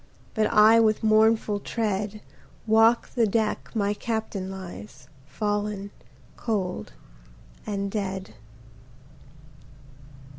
But 0.33 0.47
I 0.51 0.79
with 0.79 1.03
mournful 1.03 1.59
tread, 1.59 2.21
Walk 2.65 3.09
the 3.13 3.27
deck 3.27 3.69
my 3.75 3.93
Captain 3.93 4.49
lies, 4.49 5.07
Fallen 5.27 5.91
Cold 6.37 6.93
and 7.67 7.91
Dead. 7.91 8.33